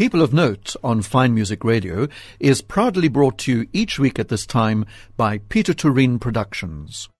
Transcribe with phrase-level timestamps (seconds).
[0.00, 2.08] People of Note on Fine Music Radio
[2.38, 4.86] is proudly brought to you each week at this time
[5.18, 7.10] by Peter Turin Productions.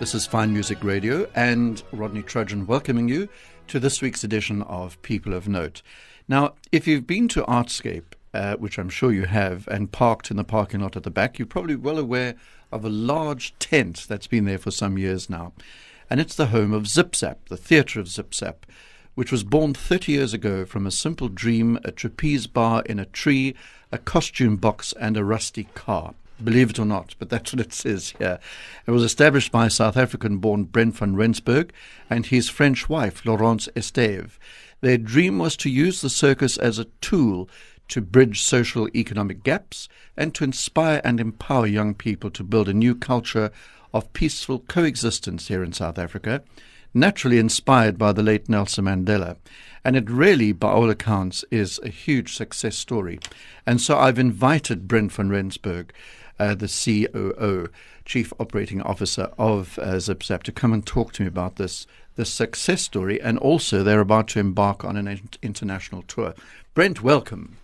[0.00, 3.28] This is Fine Music Radio and Rodney Trudgeon welcoming you
[3.68, 5.80] to this week's edition of People of Note.
[6.26, 10.36] Now, if you've been to Artscape, uh, which I'm sure you have, and parked in
[10.36, 12.34] the parking lot at the back, you're probably well aware
[12.72, 15.52] of a large tent that's been there for some years now.
[16.10, 18.66] And it's the home of Zip Zap, the theatre of Zip Zap,
[19.14, 23.04] which was born 30 years ago from a simple dream, a trapeze bar in a
[23.06, 23.54] tree,
[23.92, 26.14] a costume box, and a rusty car.
[26.42, 28.40] Believe it or not, but that's what it says here.
[28.86, 31.72] It was established by South African born Brent van Rensburg
[32.10, 34.36] and his French wife, Laurence Esteve.
[34.80, 37.48] Their dream was to use the circus as a tool
[37.88, 42.74] to bridge social economic gaps and to inspire and empower young people to build a
[42.74, 43.50] new culture
[43.92, 46.42] of peaceful coexistence here in South Africa,
[46.92, 49.36] naturally inspired by the late Nelson Mandela.
[49.84, 53.20] And it really, by all accounts, is a huge success story.
[53.66, 55.92] And so I've invited Brent van Rensburg,
[56.38, 57.68] uh, the COO,
[58.04, 62.30] Chief Operating Officer of uh, ZipZap, to come and talk to me about this, this
[62.30, 63.20] success story.
[63.20, 66.34] And also, they're about to embark on an international tour.
[66.74, 67.56] Brent, welcome.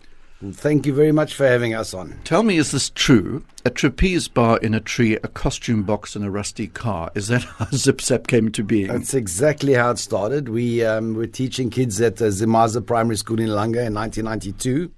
[0.49, 2.19] Thank you very much for having us on.
[2.23, 3.45] Tell me, is this true?
[3.63, 7.11] A trapeze bar in a tree, a costume box, and a rusty car.
[7.13, 8.85] Is that how Zip Zap came to be?
[8.85, 10.49] That's exactly how it started.
[10.49, 14.91] We um, were teaching kids at uh, Zimaza Primary School in Langa in 1992.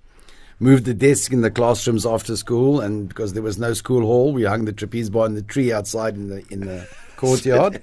[0.59, 4.31] Moved the desk in the classrooms after school, and because there was no school hall,
[4.31, 7.81] we hung the trapeze bar in the tree outside in the in the courtyard.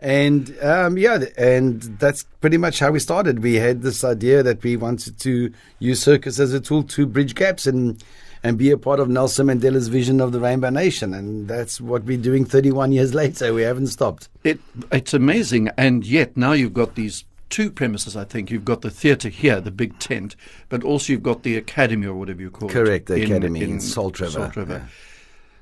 [0.00, 3.42] And um, yeah, and that's pretty much how we started.
[3.42, 7.34] We had this idea that we wanted to use circus as a tool to bridge
[7.34, 8.02] gaps and
[8.44, 12.04] and be a part of Nelson Mandela's vision of the Rainbow Nation, and that's what
[12.04, 12.44] we're doing.
[12.44, 14.28] Thirty-one years later, we haven't stopped.
[14.44, 14.60] It
[14.92, 18.52] it's amazing, and yet now you've got these two premises, I think.
[18.52, 20.36] You've got the theatre here, the big tent,
[20.68, 22.84] but also you've got the academy or whatever you call Correct, it.
[22.84, 24.32] Correct, the in, academy in, in Salt River.
[24.32, 24.74] Salt River.
[24.74, 24.86] Yeah.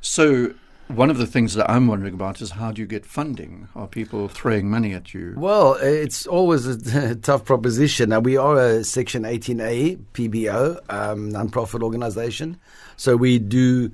[0.02, 0.52] So
[0.88, 3.68] one of the things that I'm wondering about is how do you get funding?
[3.74, 5.34] Are people throwing money at you?
[5.36, 8.10] Well, it's always a tough proposition.
[8.10, 12.58] Now, we are a Section 18A PBO, um, non-profit organization.
[12.96, 13.90] So we do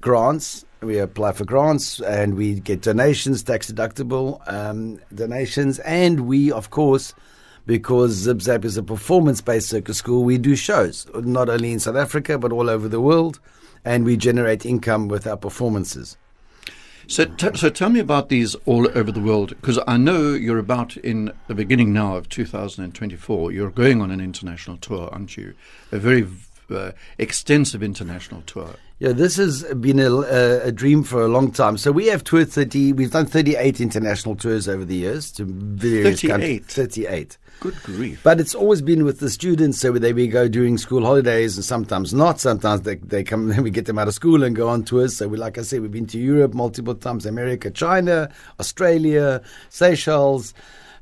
[0.00, 0.64] grants.
[0.82, 5.80] We apply for grants and we get donations, tax deductible um, donations.
[5.80, 7.12] And we, of course,
[7.66, 11.80] because Zip Zap is a performance based circus school, we do shows, not only in
[11.80, 13.40] South Africa, but all over the world.
[13.84, 16.16] And we generate income with our performances.
[17.08, 20.58] So, t- so tell me about these all over the world, because I know you're
[20.58, 23.52] about in the beginning now of 2024.
[23.52, 25.54] You're going on an international tour, aren't you?
[25.92, 26.26] A very
[26.70, 28.74] uh, extensive international tour.
[28.98, 30.10] Yeah, this has been a,
[30.64, 31.76] a, dream for a long time.
[31.76, 36.22] So we have toured 30, we've done 38 international tours over the years to various
[36.22, 36.30] 38.
[36.30, 36.74] countries.
[36.74, 37.38] 38.
[37.60, 38.20] Good grief.
[38.22, 39.78] But it's always been with the students.
[39.80, 42.38] So they we go during school holidays and sometimes not.
[42.38, 45.16] Sometimes they, they come, and we get them out of school and go on tours.
[45.16, 48.30] So we, like I said, we've been to Europe multiple times, America, China,
[48.60, 50.52] Australia, Seychelles,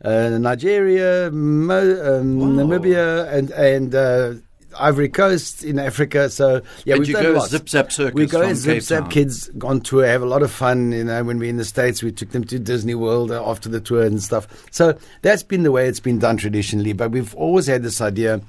[0.05, 4.35] uh, Nigeria, Mo, um, Namibia, and, and, uh,
[4.79, 6.29] Ivory Coast in Africa.
[6.31, 7.47] So yeah, and we've you done go.
[7.47, 8.15] Zip Zap Circus.
[8.15, 10.93] We go as Zip Zap kids on tour, have a lot of fun.
[10.93, 13.81] You know, when we're in the states, we took them to Disney World after the
[13.81, 14.47] tour and stuff.
[14.71, 16.93] So that's been the way it's been done traditionally.
[16.93, 18.41] But we've always had this idea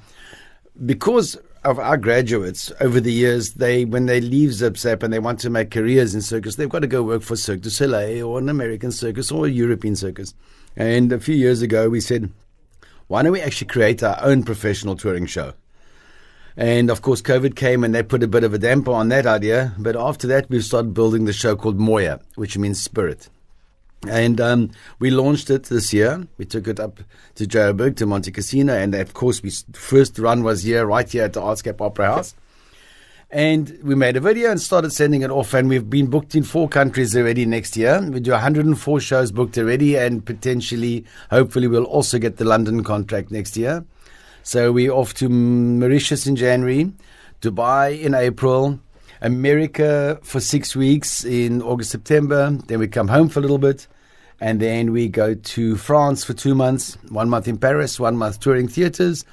[0.84, 5.18] because of our graduates over the years, they when they leave Zip Zap and they
[5.18, 8.26] want to make careers in circus, they've got to go work for Cirque du Soleil
[8.26, 10.34] or an American circus or a European circus.
[10.76, 12.30] And a few years ago, we said,
[13.08, 15.54] why don't we actually create our own professional touring show?
[16.56, 19.26] And of course, COVID came and they put a bit of a damper on that
[19.26, 19.74] idea.
[19.78, 23.28] But after that, we started building the show called Moya, which means spirit.
[24.08, 26.26] And um, we launched it this year.
[26.38, 27.00] We took it up
[27.34, 28.72] to Joburg, to Montecasino.
[28.72, 32.34] And of course, we first run was here, right here at the Artscape Opera House.
[33.30, 35.52] And we made a video and started sending it off.
[35.52, 38.00] And we've been booked in four countries already next year.
[38.00, 39.98] We do 104 shows booked already.
[39.98, 43.84] And potentially, hopefully, we'll also get the London contract next year.
[44.46, 46.92] So we're off to Mauritius in January,
[47.42, 48.78] Dubai in April,
[49.20, 52.56] America for six weeks in August, September.
[52.68, 53.88] Then we come home for a little bit.
[54.40, 58.38] And then we go to France for two months, one month in Paris, one month
[58.38, 59.24] touring theaters.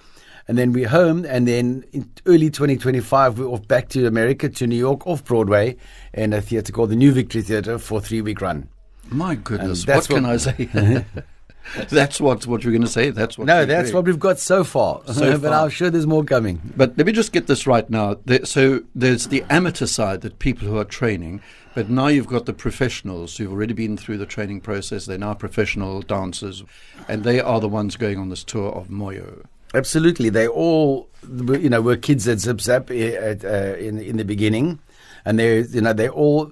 [0.48, 1.25] And then we're home.
[1.25, 5.77] And then in early 2025, we're off back to America, to New York, off Broadway,
[6.15, 8.68] in a theater called the New Victory Theater for a three week run.
[9.10, 11.06] My goodness, what, what can I say?
[11.89, 13.10] that's what what you're going to say.
[13.10, 13.48] That's what.
[13.48, 15.01] No, that's what we've got so far.
[15.13, 15.65] So but far.
[15.65, 16.74] I'm sure there's more coming.
[16.75, 18.18] But let me just get this right now.
[18.25, 21.42] There, so there's the amateur side that people who are training,
[21.75, 25.06] but now you've got the professionals who've already been through the training process.
[25.06, 26.63] They're now professional dancers,
[27.07, 29.25] and they are the ones going on this tour of Moya.
[29.74, 34.25] Absolutely, they all, you know, were kids at Zip Zap at, uh, in in the
[34.25, 34.80] beginning,
[35.25, 36.51] and they, you know, they all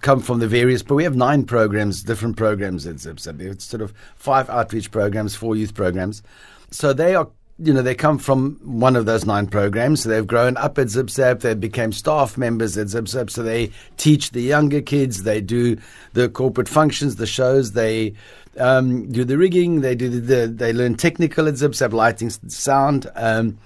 [0.00, 0.82] come from the various.
[0.82, 3.40] But we have nine programs, different programs at Zip Zap.
[3.40, 6.22] It's sort of five outreach programs, four youth programs.
[6.70, 10.02] So they are, you know, they come from one of those nine programs.
[10.02, 11.40] So they've grown up at Zip Zap.
[11.40, 13.30] They became staff members at Zip Zap.
[13.30, 15.24] So they teach the younger kids.
[15.24, 15.76] They do
[16.12, 17.72] the corporate functions, the shows.
[17.72, 18.14] They
[18.58, 19.80] um, do the rigging.
[19.80, 23.58] They do the, the they learn technical at Zip Zap, lighting, sound, um,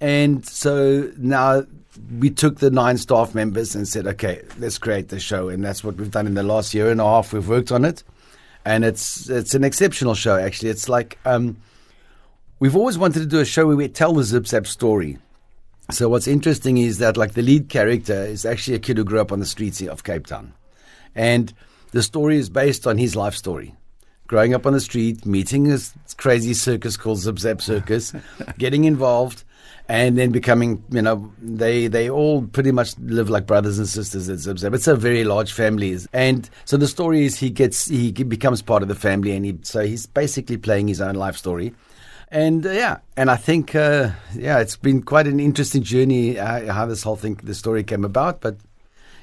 [0.00, 1.64] and so now
[2.18, 5.84] we took the nine staff members and said, okay, let's create the show, and that's
[5.84, 7.32] what we've done in the last year and a half.
[7.32, 8.02] We've worked on it,
[8.64, 10.36] and it's it's an exceptional show.
[10.36, 11.56] Actually, it's like um,
[12.58, 15.18] we've always wanted to do a show where we tell the Zip Zap story.
[15.90, 19.20] So what's interesting is that like the lead character is actually a kid who grew
[19.20, 20.54] up on the streets of Cape Town,
[21.14, 21.52] and
[21.90, 23.74] the story is based on his life story
[24.32, 28.14] growing up on the street, meeting this crazy circus called Zip Zap Circus,
[28.58, 29.44] getting involved,
[29.92, 34.26] and then becoming, you know, they they all pretty much live like brothers and sisters
[34.48, 34.64] at.
[34.72, 38.82] It's a very large family, and so the story is he gets he becomes part
[38.82, 41.74] of the family, and he so he's basically playing his own life story.
[42.30, 46.72] And uh, yeah, and I think uh, yeah, it's been quite an interesting journey uh,
[46.72, 48.40] how this whole thing, the story came about.
[48.40, 48.56] But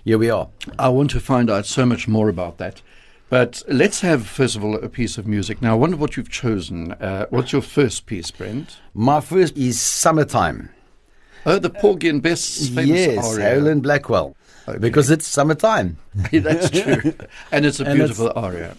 [0.06, 0.50] here we are.
[0.78, 2.84] I want to find out so much more about that.
[3.30, 5.62] But let's have, first of all, a piece of music.
[5.62, 6.94] Now, I wonder what you've chosen.
[6.94, 8.78] Uh, what's your first piece, Brent?
[8.94, 10.70] My first is Summertime.
[11.46, 13.46] Oh, the Porgy and Bess famous yes, aria.
[13.56, 14.36] Harolyn Blackwell.
[14.68, 14.78] Okay.
[14.80, 15.98] Because it's summertime.
[16.32, 17.14] That's true.
[17.52, 18.76] And it's a And it's- beautiful aria.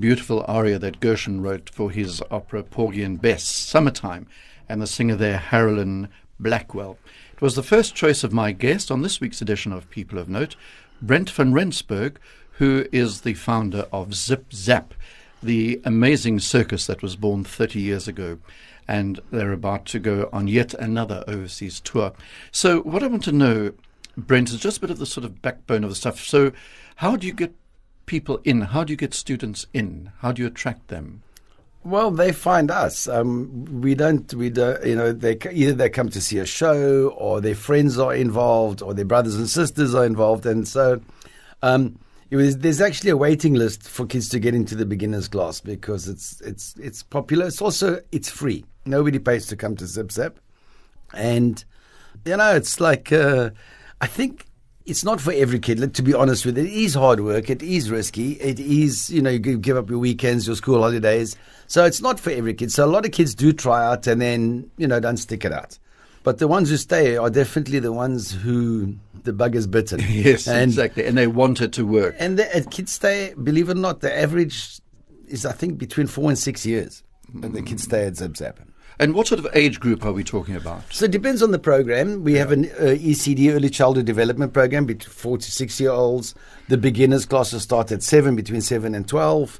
[0.00, 4.26] Beautiful aria that Gershwin wrote for his opera Porgy and Bess, Summertime,
[4.66, 6.96] and the singer there, Harolyn Blackwell.
[7.34, 10.26] It was the first choice of my guest on this week's edition of People of
[10.26, 10.56] Note,
[11.02, 12.18] Brent van Rensburg,
[12.52, 14.94] who is the founder of Zip Zap,
[15.42, 18.38] the amazing circus that was born 30 years ago.
[18.88, 22.14] And they're about to go on yet another overseas tour.
[22.52, 23.74] So, what I want to know,
[24.16, 26.20] Brent, is just a bit of the sort of backbone of the stuff.
[26.20, 26.52] So,
[26.96, 27.54] how do you get
[28.10, 28.60] people in?
[28.62, 30.10] How do you get students in?
[30.18, 31.22] How do you attract them?
[31.84, 33.06] Well, they find us.
[33.06, 34.34] Um, we don't.
[34.34, 34.84] We don't.
[34.84, 38.82] You know, they either they come to see a show, or their friends are involved,
[38.82, 41.00] or their brothers and sisters are involved, and so.
[41.62, 41.98] Um,
[42.32, 46.08] was, there's actually a waiting list for kids to get into the beginners class because
[46.08, 47.46] it's it's it's popular.
[47.46, 48.64] It's also it's free.
[48.86, 50.38] Nobody pays to come to Zip Zap,
[51.14, 51.64] and
[52.24, 53.50] you know it's like uh,
[54.00, 54.46] I think
[54.90, 55.94] it's not for every kid.
[55.94, 57.48] To be honest with you, it is hard work.
[57.48, 58.32] It is risky.
[58.32, 61.36] It is you know you give up your weekends, your school holidays.
[61.68, 62.72] So it's not for every kid.
[62.72, 65.52] So a lot of kids do try out and then you know don't stick it
[65.52, 65.78] out.
[66.22, 70.00] But the ones who stay are definitely the ones who the bug is bitten.
[70.08, 71.06] yes, and, exactly.
[71.06, 72.14] And they want it to work.
[72.18, 74.80] And the kids stay, believe it or not, the average
[75.28, 77.02] is, I think, between four and six years.
[77.34, 77.52] Mm.
[77.52, 78.60] the kids stay at Zip Zap.
[79.00, 80.82] And what sort of age group are we talking about?
[80.92, 82.22] So it depends on the program.
[82.22, 82.40] We yeah.
[82.40, 86.34] have an uh, ECD, Early Childhood Development Program, between four to six year olds.
[86.68, 89.58] The beginners classes start at seven, between seven and 12.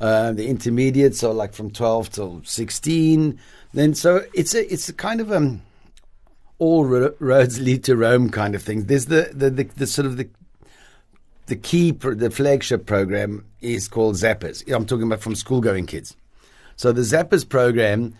[0.00, 3.38] Uh, the intermediates are like from 12 till 16.
[3.72, 5.62] Then so it's a, it's a kind of um,
[6.58, 8.86] all ro- roads lead to Rome kind of thing.
[8.86, 10.28] There's the, the, the, the sort of the
[11.46, 14.68] the key, the flagship program is called Zappers.
[14.72, 16.16] I'm talking about from school going kids.
[16.76, 18.14] So the Zappers program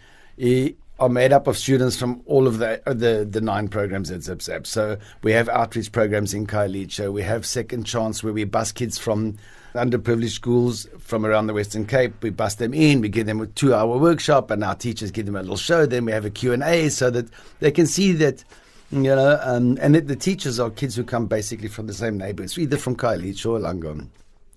[0.99, 4.23] are made up of students from all of the uh, the, the nine programs at
[4.23, 4.67] Zip Zap.
[4.67, 7.13] So we have outreach programs in Khayelitsha.
[7.13, 9.37] We have Second Chance where we bus kids from
[9.75, 12.23] underprivileged schools from around the Western Cape.
[12.23, 15.37] We bus them in, we give them a two-hour workshop, and our teachers give them
[15.37, 15.87] a little show.
[15.87, 17.27] Then we have a Q&A so that
[17.61, 18.45] they can see that,
[18.91, 22.19] you know, um, and the, the, teachers are kids who come basically from the same
[22.19, 24.07] neighborhoods, either from Khayelitsha or Langa.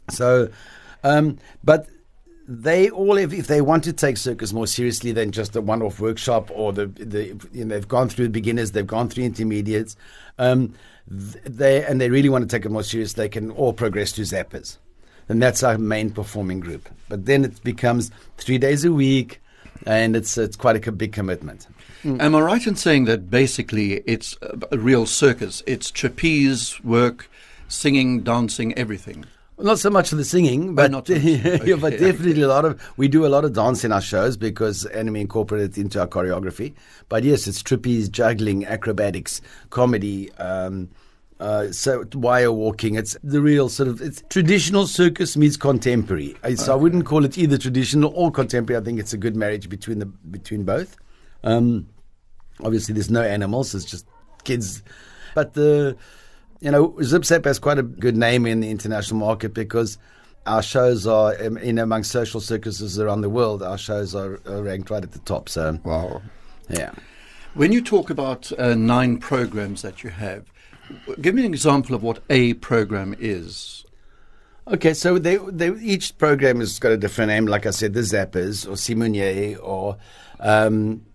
[0.10, 0.50] So,
[1.04, 1.88] um, but
[2.48, 6.00] they all, if, if they want to take circus more seriously than just a one-off
[6.00, 9.96] workshop or the, the you know, they've gone through beginners, they've gone through intermediates,
[10.40, 10.74] um,
[11.08, 14.22] they and they really want to take it more serious, they can all progress to
[14.22, 14.78] zappers
[15.30, 16.90] and that's our main performing group.
[17.10, 19.42] But then it becomes three days a week,
[19.86, 21.68] and it's it's quite a big commitment.
[22.04, 22.22] Mm.
[22.22, 24.38] Am I right in saying that basically it's
[24.72, 25.64] a real circus?
[25.66, 27.30] It's trapeze work,
[27.68, 29.26] singing, dancing, everything.
[29.60, 31.62] Not so much of the singing, but, oh, okay.
[31.66, 34.36] yeah, but definitely a lot of we do a lot of dance in our shows
[34.36, 36.74] because anime incorporated into our choreography.
[37.08, 40.32] But yes, it's trapeze, juggling, acrobatics, comedy.
[40.34, 40.90] Um,
[41.40, 42.96] uh, so wire walking.
[42.96, 46.36] It's the real sort of it's traditional circus meets contemporary.
[46.44, 46.72] So okay.
[46.72, 48.82] I wouldn't call it either traditional or contemporary.
[48.82, 50.98] I think it's a good marriage between the between both.
[51.44, 51.90] Um,
[52.64, 53.76] obviously, there's no animals.
[53.76, 54.08] It's just
[54.46, 54.84] kids.
[55.36, 55.98] But the
[56.64, 59.98] you know Zip Zap has quite a good name in the international market because
[60.46, 63.62] our shows are in among social circuses around the world.
[63.64, 65.50] Our shows are, are ranked right at the top.
[65.50, 66.22] So wow,
[66.70, 66.92] yeah.
[67.54, 70.46] When you talk about uh, nine programs that you have,
[71.22, 73.86] Give me an example of what a program is.
[74.68, 77.46] Okay, so they, they, each program has got a different name.
[77.46, 79.98] Like I said, the Zappers or Simonier or
[80.40, 81.06] um,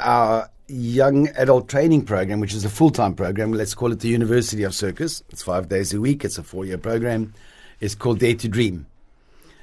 [0.00, 3.52] our young adult training program, which is a full time program.
[3.52, 5.22] Let's call it the University of Circus.
[5.30, 6.24] It's five days a week.
[6.24, 7.34] It's a four year program.
[7.80, 8.86] It's called Dare to Dream,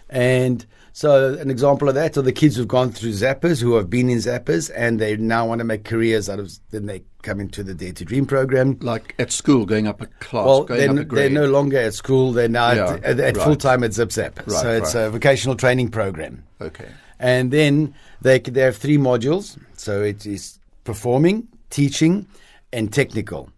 [0.10, 3.90] and so an example of that are the kids who've gone through Zappers, who have
[3.90, 6.52] been in Zappers, and they now want to make careers out of.
[6.72, 10.08] Then they come into the Dare to Dream program, like at school, going up a
[10.08, 10.46] class.
[10.46, 13.44] Well, they're, they're, no longer at school; they're now yeah, at, at right.
[13.44, 14.40] full time at Zip Zap.
[14.40, 15.04] Right, so it's right.
[15.04, 16.44] a vocational training program.
[16.60, 16.90] Okay,
[17.20, 19.58] and then they they have three modules.
[19.78, 22.28] So it is performing, teaching,
[22.74, 23.50] and technical.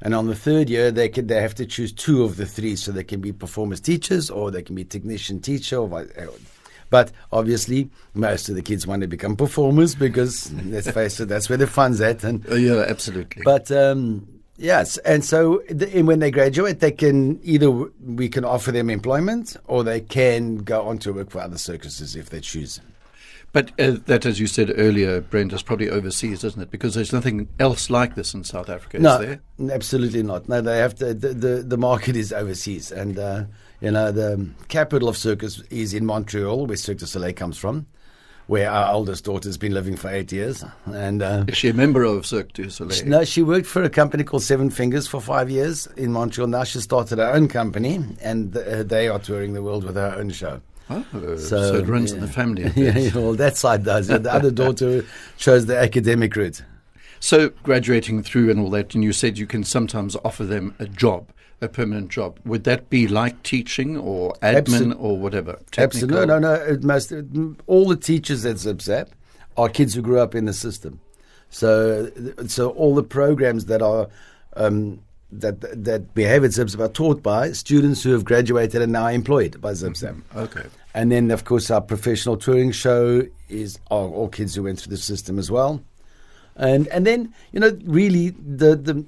[0.00, 2.74] And on the third year, they can, they have to choose two of the three,
[2.74, 5.88] so they can be performance teachers, or they can be technician teacher, or
[6.92, 11.48] but obviously, most of the kids want to become performers because, let's face it, that's
[11.48, 12.22] where the fun's at.
[12.22, 13.42] And uh, yeah, absolutely.
[13.46, 18.44] But um, yes, and so the, and when they graduate, they can either we can
[18.44, 22.40] offer them employment or they can go on to work for other circuses if they
[22.40, 22.78] choose.
[23.52, 26.70] But uh, that, as you said earlier, Brent, is probably overseas, isn't it?
[26.70, 29.40] Because there's nothing else like this in South Africa, no, there?
[29.70, 30.48] absolutely not.
[30.48, 33.44] No, they have to, the, the, the market is overseas, and uh,
[33.82, 37.86] you know, the capital of circus is in Montreal, where Cirque du Soleil comes from,
[38.46, 40.64] where our oldest daughter's been living for eight years.
[40.86, 43.04] And uh, is she a member of Cirque du Soleil?
[43.04, 46.48] No, she worked for a company called Seven Fingers for five years in Montreal.
[46.48, 50.14] Now she started her own company, and uh, they are touring the world with her
[50.16, 50.62] own show.
[50.90, 52.16] Oh, so, so, it runs yeah.
[52.16, 52.70] in the family.
[52.76, 54.08] yeah, well, that side does.
[54.08, 55.04] the other daughter
[55.36, 56.62] chose the academic route.
[57.20, 60.86] So graduating through and all that, and you said you can sometimes offer them a
[60.86, 62.40] job, a permanent job.
[62.44, 65.58] Would that be like teaching or admin Absol- or whatever?
[65.78, 66.26] Absolutely.
[66.26, 66.54] No, no, no.
[66.54, 67.12] It must,
[67.68, 69.08] all the teachers at ZipZap
[69.56, 71.00] are kids who grew up in the system.
[71.48, 72.10] So,
[72.48, 74.08] so all the programs that are
[74.56, 75.00] um,
[75.32, 79.72] that that at ZipZap are taught by students who have graduated and now employed by
[79.72, 80.20] ZipZap.
[80.36, 80.64] Okay.
[80.94, 84.90] And then, of course, our professional touring show is are all kids who went through
[84.90, 85.82] the system as well.
[86.56, 89.04] And and then you know, really, the the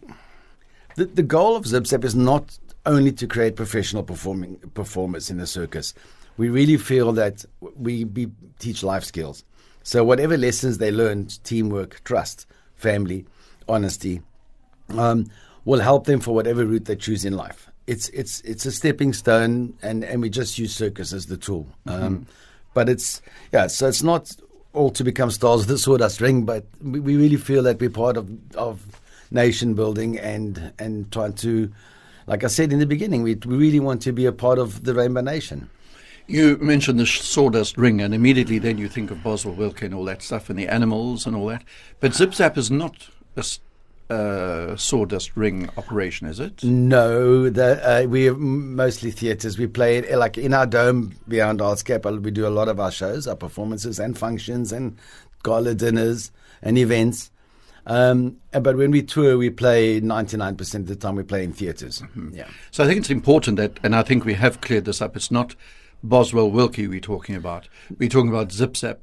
[0.96, 5.46] the, the goal of ZipZap is not only to create professional performing performers in the
[5.46, 5.94] circus.
[6.36, 8.28] We really feel that we, we
[8.58, 9.44] teach life skills.
[9.82, 13.24] So whatever lessons they learn, teamwork, trust, family,
[13.68, 14.20] honesty,
[14.90, 15.26] um,
[15.64, 17.70] will help them for whatever route they choose in life.
[17.86, 21.68] It's it's it's a stepping stone, and, and we just use circus as the tool.
[21.86, 22.26] Um,
[22.72, 23.20] but it's
[23.52, 24.34] yeah, so it's not
[24.72, 27.90] all to become stars of the sawdust ring, but we, we really feel that we're
[27.90, 31.70] part of of nation building and and trying to,
[32.26, 34.84] like I said in the beginning, we, we really want to be a part of
[34.84, 35.68] the Rainbow Nation.
[36.26, 40.04] You mentioned the sawdust ring, and immediately then you think of Boswell Wilkie and all
[40.06, 41.64] that stuff, and the animals and all that.
[42.00, 43.44] But Zip Zap is not a
[44.10, 46.62] uh, sawdust ring operation, is it?
[46.62, 49.58] No, the, uh, we are mostly theatres.
[49.58, 52.22] We play it like in our dome beyond Artscape.
[52.22, 54.98] We do a lot of our shows, our performances, and functions, and
[55.42, 56.30] gala dinners
[56.62, 57.30] and events.
[57.86, 62.02] Um, but when we tour, we play 99% of the time we play in theatres.
[62.32, 62.48] Yeah.
[62.70, 65.16] So I think it's important that, and I think we have cleared this up.
[65.16, 65.54] It's not
[66.02, 67.68] Boswell Wilkie we're talking about.
[67.98, 69.00] We're talking about Zip Zap,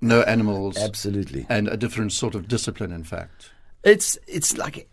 [0.00, 1.46] no animals, Absolutely.
[1.48, 2.92] and a different sort of discipline.
[2.92, 3.52] In fact,
[3.86, 4.88] It's it's like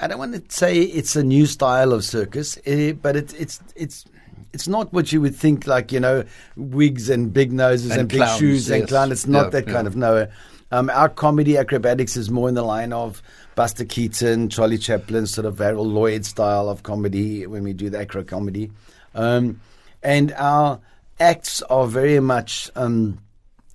[0.00, 3.60] I don't want to say it's a new style of circus, eh, but it's it's
[3.76, 4.04] it's
[4.52, 6.24] it's not what you would think like you know
[6.56, 9.12] wigs and big noses and, And big clowns, shoes and clown.
[9.12, 9.72] It's not Yeah, that yeah.
[9.72, 10.26] kind of no.
[10.72, 13.22] Um, our comedy acrobatics is more in the line of
[13.54, 18.00] Buster Keaton, Charlie Chaplin, sort of Harold Lloyd style of comedy when we do the
[18.00, 18.72] acro comedy,
[19.14, 19.60] um,
[20.02, 20.80] and our
[21.20, 22.68] acts are very much.
[22.74, 23.20] Um,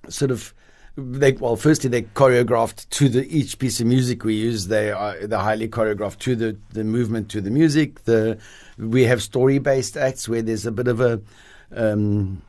[0.08, 0.52] sort of
[1.00, 4.68] they well firstly they're choreographed to the each piece of music we use.
[4.68, 8.04] They are they're highly choreographed to the the movement to the music.
[8.04, 8.38] The
[8.78, 11.20] we have story based acts where there's a bit of a
[11.74, 12.42] um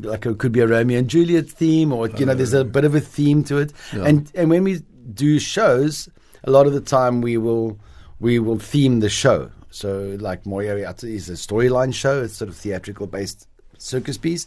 [0.00, 2.84] like it could be a Romeo and Juliet theme or you know there's a bit
[2.84, 3.72] of a theme to it.
[3.94, 4.04] Yeah.
[4.04, 6.08] and and when we do shows
[6.44, 7.78] a lot of the time we will
[8.20, 9.50] we will theme the show.
[9.70, 12.22] So like Moya is a storyline show.
[12.22, 13.46] It's sort of theatrical based
[13.78, 14.46] circus piece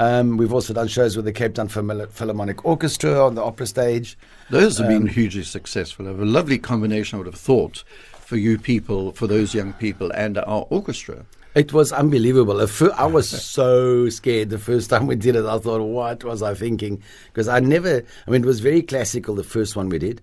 [0.00, 4.16] um, we've also done shows with the Cape Town Philharmonic Orchestra on the opera stage.
[4.50, 6.08] those have Um, been hugely successful.
[6.08, 7.84] A lovely combination, I would have thought,
[8.20, 11.26] for you people, for those young people, and our orchestra.
[11.54, 12.66] It was unbelievable.
[12.96, 15.44] I was so scared the first time we did it.
[15.44, 17.02] I thought, what was I thinking?
[17.26, 20.22] Because I never, I mean, it was very classical, the first one we did.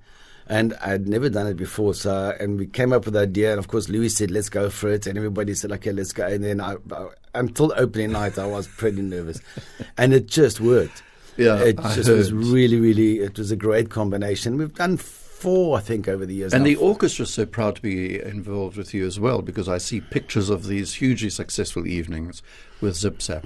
[0.50, 1.94] And I'd never done it before.
[1.94, 3.52] So, and we came up with the idea.
[3.52, 5.06] And of course, Louis said, let's go for it.
[5.06, 6.26] And everybody said, okay, let's go.
[6.26, 9.42] And then I, I, until the opening night, I was pretty nervous.
[9.98, 11.04] and it just worked.
[11.36, 14.58] Yeah, It I just was really, really, it was a great combination.
[14.58, 16.54] We've done four, I think, over the years.
[16.54, 16.70] And now.
[16.70, 20.50] the orchestra's so proud to be involved with you as well, because I see pictures
[20.50, 22.42] of these hugely successful evenings
[22.82, 23.46] with Zip Zap.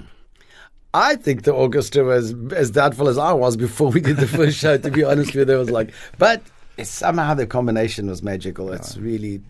[0.94, 4.58] I think the orchestra was as doubtful as I was before we did the first
[4.58, 4.76] show.
[4.76, 6.42] To be honest with you, it was like, but
[6.82, 8.72] it's somehow the combination was magical.
[8.72, 9.40] It's really,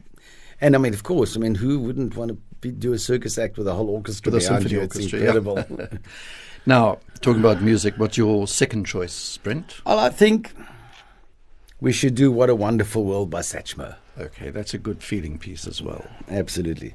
[0.60, 3.38] and I mean, of course, I mean, who wouldn't want to be, do a circus
[3.38, 4.80] act with a whole orchestra With a symphony you?
[4.82, 5.38] orchestra, It's yeah.
[5.40, 5.98] incredible.
[6.64, 9.80] Now, talking about music, what's your second choice, Brent?
[9.84, 10.52] well, I think
[11.80, 13.96] we should do "What a Wonderful World" by Satchmo.
[14.16, 16.06] Okay, that's a good feeling piece as well.
[16.28, 16.94] Absolutely.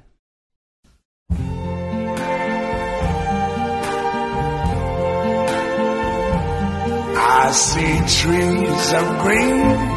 [7.39, 9.96] I see trees of green,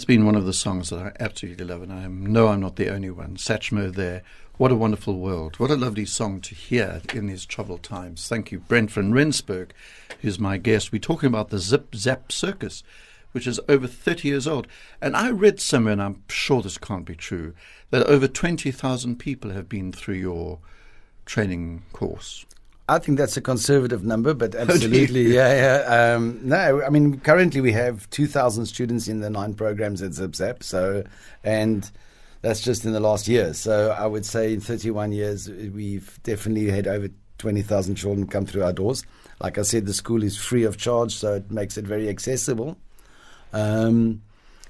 [0.00, 2.76] That's been one of the songs that I absolutely love, and I know I'm not
[2.76, 3.36] the only one.
[3.36, 4.22] Satchmo there.
[4.56, 5.58] What a wonderful world.
[5.58, 8.26] What a lovely song to hear in these troubled times.
[8.26, 9.74] Thank you, Brent van Rensburg,
[10.22, 10.90] who's my guest.
[10.90, 12.82] We're talking about the Zip Zap Circus,
[13.32, 14.66] which is over 30 years old.
[15.02, 17.52] And I read somewhere, and I'm sure this can't be true,
[17.90, 20.60] that over 20,000 people have been through your
[21.26, 22.46] training course.
[22.90, 26.14] I think that's a conservative number, but absolutely, yeah, yeah.
[26.14, 30.64] Um, no, I mean, currently we have 2,000 students in the nine programs at ZipZap,
[30.64, 31.04] so,
[31.44, 31.88] and
[32.42, 33.54] that's just in the last year.
[33.54, 38.64] So I would say in 31 years, we've definitely had over 20,000 children come through
[38.64, 39.04] our doors.
[39.40, 42.76] Like I said, the school is free of charge, so it makes it very accessible.
[43.52, 44.20] Um,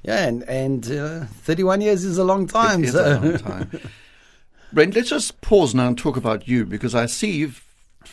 [0.03, 2.85] yeah, and, and uh, 31 years is a long time.
[2.85, 3.03] It is so.
[3.03, 3.81] a long time.
[4.75, 7.65] Brent, let's just pause now and talk about you because I see you've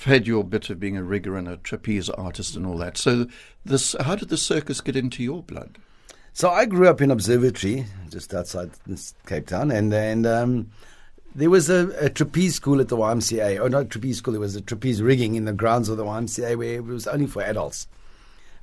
[0.04, 2.98] had your bit of being a rigger and a trapeze artist and all that.
[2.98, 3.28] So,
[3.66, 5.78] this how did the circus get into your blood?
[6.38, 8.70] So I grew up in Observatory, just outside
[9.26, 10.70] Cape Town, and then um,
[11.34, 13.60] there was a, a, trapeze school at the YMCA.
[13.60, 16.56] Or not trapeze school, it was a trapeze rigging in the grounds of the YMCA
[16.56, 17.88] where it was only for adults.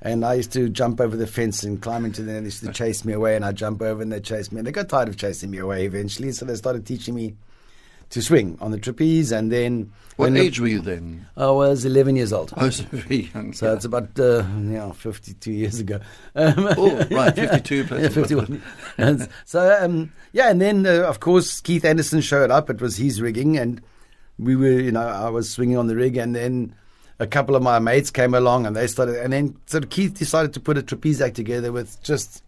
[0.01, 2.35] And I used to jump over the fence and climb into them.
[2.35, 4.59] They used to chase me away, and I'd jump over and they'd chase me.
[4.59, 7.35] And they got tired of chasing me away eventually, so they started teaching me
[8.09, 9.31] to swing on the trapeze.
[9.31, 9.91] And then.
[10.15, 11.25] What when age the, were you then?
[11.35, 12.53] I was 11 years old.
[12.55, 13.53] I was very young.
[13.53, 13.73] So yeah.
[13.73, 15.99] it's about uh, yeah, 52 years ago.
[16.37, 18.01] Um, oh, right, 52 plus.
[18.01, 18.61] yeah, 51.
[18.97, 22.69] and so, um, yeah, and then, uh, of course, Keith Anderson showed up.
[22.69, 23.81] It was his rigging, and
[24.37, 26.75] we were, you know, I was swinging on the rig, and then
[27.19, 30.13] a couple of my mates came along, and they started, and then sort of Keith
[30.15, 32.43] decided to put a trapeze act together with just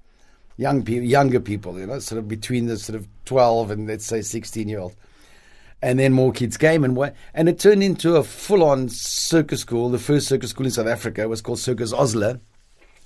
[0.58, 4.06] young people, younger people, you know, sort of between the sort of 12 and let's
[4.06, 4.96] say 16 year old
[5.82, 9.90] and then more kids came and went, and it turned into a full-on circus school.
[9.90, 12.40] The first circus school in South Africa was called Circus Osler,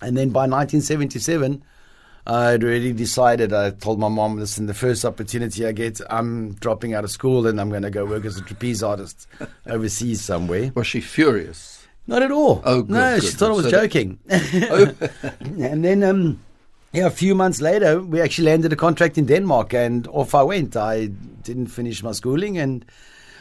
[0.02, 1.64] and then by 1977,
[2.28, 3.52] I'd already decided.
[3.52, 7.48] I told my mom, "Listen, the first opportunity I get, I'm dropping out of school
[7.48, 9.28] and I'm going to go work as a trapeze artist
[9.66, 11.88] overseas somewhere." Was she furious?
[12.08, 12.62] Not at all.
[12.64, 14.20] Oh, good, no, good, she thought I was so joking.
[14.30, 16.04] and then.
[16.04, 16.40] Um,
[16.94, 20.44] yeah, a few months later, we actually landed a contract in Denmark, and off I
[20.44, 20.76] went.
[20.76, 21.08] I
[21.44, 22.86] didn't finish my schooling, and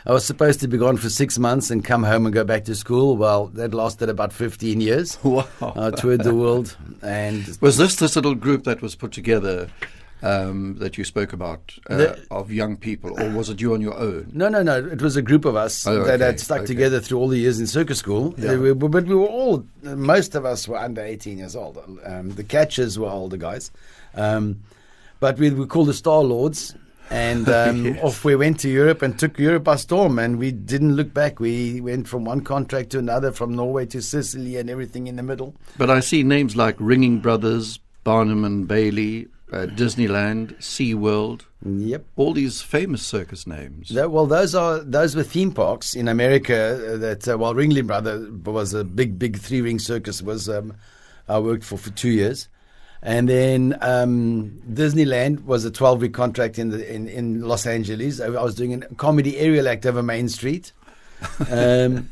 [0.06, 2.64] I was supposed to be gone for six months and come home and go back
[2.64, 3.16] to school.
[3.16, 5.18] Well, that lasted about 15 years.
[5.24, 5.46] Wow.
[5.60, 6.76] I toured the world.
[7.02, 9.68] and Was this this little group that was put together
[10.22, 13.80] um, that you spoke about uh, The- of young people, or was it you on
[13.80, 14.30] your own?
[14.32, 14.76] No, no, no.
[14.84, 16.66] It was a group of us Oh, that had stuck okay.
[16.66, 18.34] together through all the years in circus school.
[18.36, 18.56] Yeah.
[18.56, 21.78] We- but we were all, most of us were under 18 years old.
[22.04, 23.70] Um, the catchers were older guys.
[24.14, 24.60] Um,
[25.20, 26.74] but we were called the Star Lords.
[27.12, 27.98] And um, Yes.
[28.04, 30.18] off we went to Europe and took Europe by storm.
[30.18, 31.40] And we didn't look back.
[31.40, 35.22] We went from one contract to another, from Norway to Sicily and everything in the
[35.22, 35.54] middle.
[35.76, 42.04] But I see names like Ringling Brothers, Barnum and Bailey, uh, Disneyland, SeaWorld, Yep.
[42.16, 43.88] all these famous circus names.
[43.90, 46.94] That, well, those are those were theme parks in America.
[46.94, 50.22] uh, That uh, well, Ringling Brother was a big, big three ring circus.
[50.22, 50.74] Was um,
[51.28, 52.48] I worked for for two years,
[53.02, 58.20] and then um, Disneyland was a twelve week contract in the in, in Los Angeles.
[58.20, 60.72] I, I was doing a comedy aerial act over Main Street.
[61.50, 62.10] Um,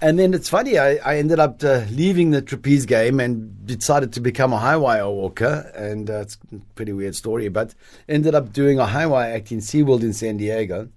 [0.00, 4.12] and then it's funny, I, I ended up uh, leaving the trapeze game and decided
[4.14, 5.70] to become a high wire walker.
[5.74, 7.74] And uh, it's a pretty weird story, but
[8.08, 10.88] ended up doing a high wire act in SeaWorld in San Diego.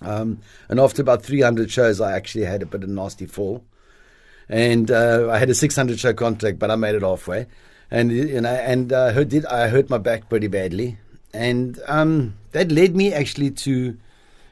[0.00, 3.64] Um, and after about 300 shows, I actually had a bit of nasty fall.
[4.48, 7.46] And uh, I had a 600 show contract, but I made it halfway.
[7.90, 10.96] And you know, and uh, hurt, did I hurt my back pretty badly,
[11.34, 13.98] and um, that led me actually to.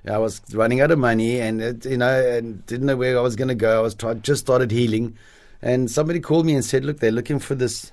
[0.09, 3.21] I was running out of money, and it, you know, and didn't know where I
[3.21, 3.79] was going to go.
[3.79, 5.17] I was just started healing,
[5.63, 7.93] And somebody called me and said, "Look, they're looking for this."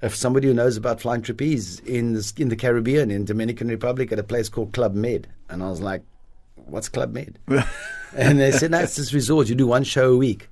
[0.00, 4.12] If somebody who knows about flying trapeze in the, in the Caribbean, in Dominican Republic,
[4.12, 6.02] at a place called Club Med, and I was like,
[6.66, 7.38] "What's Club Med?"
[8.16, 9.48] and they said, "No, it's this resort.
[9.48, 10.48] You do one show a week."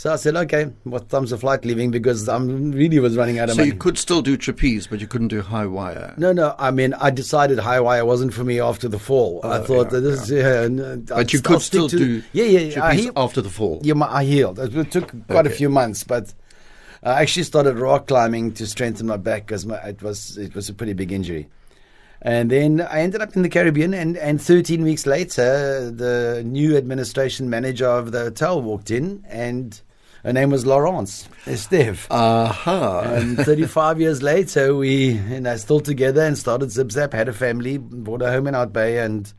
[0.00, 3.38] So I said, "Okay, what time's the flight leaving?" Because I am really was running
[3.38, 3.68] out of So money.
[3.68, 6.14] So you could still do trapeze, but you couldn't do high wire.
[6.16, 6.54] No, no.
[6.58, 9.42] I mean, I decided high wire wasn't for me after the fall.
[9.44, 10.30] I Oh, thought yeah, that this is.
[10.30, 12.60] Yeah, uh, But I'd you could still do Yeah, yeah.
[12.60, 12.72] yeah.
[12.72, 13.78] Trapeze after the fall.
[13.82, 14.58] yeah, I healed.
[14.58, 16.32] It took quite a few months, but
[17.02, 20.72] I actually started rock climbing to strengthen my back because it was it was a
[20.72, 21.50] pretty big injury.
[22.22, 26.74] And then I ended up in the Caribbean, and, and 13 weeks later, the new
[26.78, 29.78] administration manager of the hotel walked in, and
[30.24, 32.06] her name was Laurence Esteve.
[32.10, 33.00] Aha.
[33.00, 33.14] Uh-huh.
[33.14, 37.12] And 35 years later, we you know still together and started Zip Zap.
[37.12, 39.32] Had a family, bought a home in Hout Bay, and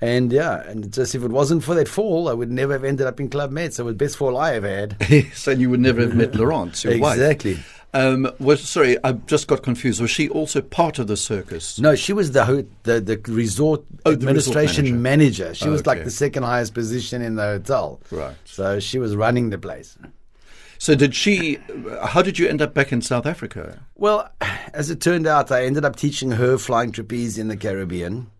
[0.00, 3.06] and yeah, and just if it wasn't for that fall, I would never have ended
[3.06, 3.74] up in Club Med.
[3.74, 4.96] So it was the best fall I ever had.
[5.34, 7.14] so you would never have met Laurence, your wife.
[7.14, 7.58] exactly.
[7.96, 10.02] Um, was sorry, I just got confused.
[10.02, 11.78] Was she also part of the circus?
[11.80, 15.54] No, she was the ho- the, the resort Oh, the resort administration manager.
[15.54, 18.00] She was like the second highest position in the hotel.
[18.10, 18.34] Right.
[18.44, 19.96] So she was running the place.
[20.78, 21.58] So did she?
[22.02, 23.80] How did you end up back in South Africa?
[23.94, 24.28] Well,
[24.74, 28.30] as it turned out, I ended up teaching her flying trapeze in the Caribbean.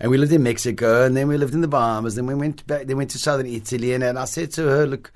[0.00, 2.40] And we lived in Mexico, and then we lived in the Bahamas, and then we
[2.40, 5.12] went back, then went to southern Italy, and, and I said to her, "Look,